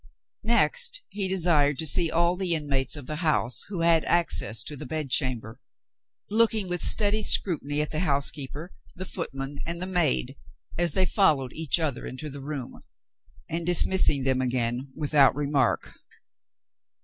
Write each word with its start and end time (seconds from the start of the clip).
Next, 0.43 1.03
he 1.09 1.27
desired 1.27 1.77
to 1.77 1.85
see 1.85 2.09
all 2.09 2.35
the 2.35 2.55
inmates 2.55 2.95
of 2.95 3.05
the 3.05 3.17
house 3.17 3.65
who 3.69 3.81
had 3.81 4.03
access 4.05 4.63
to 4.63 4.75
the 4.75 4.87
bed 4.87 5.11
chamber; 5.11 5.59
looking 6.27 6.67
with 6.67 6.83
steady 6.83 7.21
scrutiny 7.21 7.81
at 7.81 7.91
the 7.91 7.99
housekeeper, 7.99 8.71
the 8.95 9.05
footman, 9.05 9.59
and 9.63 9.79
the 9.79 9.85
maid, 9.85 10.37
as 10.75 10.93
they 10.93 11.05
followed 11.05 11.53
each 11.53 11.79
other 11.79 12.07
into 12.07 12.31
the 12.31 12.41
room 12.41 12.81
and 13.47 13.63
dismissing 13.63 14.23
them 14.23 14.41
again 14.41 14.91
without 14.95 15.35
remark. 15.35 15.93